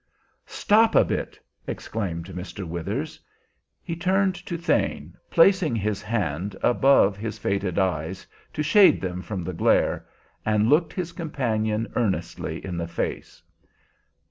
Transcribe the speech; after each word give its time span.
"Stop 0.47 0.95
a 0.95 1.05
bit!" 1.05 1.39
exclaimed 1.67 2.25
Mr. 2.29 2.67
Withers. 2.67 3.19
He 3.83 3.95
turned 3.95 4.33
to 4.47 4.57
Thane, 4.57 5.15
placing 5.29 5.75
his 5.75 6.01
hand 6.01 6.55
above 6.63 7.17
his 7.17 7.37
faded 7.37 7.77
eyes 7.77 8.25
to 8.53 8.63
shade 8.63 8.99
them 8.99 9.21
from 9.21 9.43
the 9.43 9.53
glare, 9.53 10.07
and 10.43 10.69
looked 10.69 10.91
his 10.93 11.11
companion 11.11 11.85
earnestly 11.95 12.65
in 12.65 12.77
the 12.77 12.87
face. 12.87 13.43